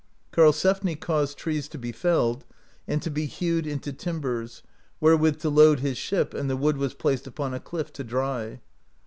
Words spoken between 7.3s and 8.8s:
a cliff to dry.